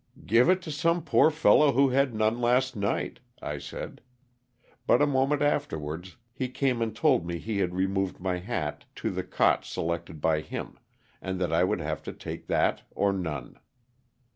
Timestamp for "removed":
7.75-8.19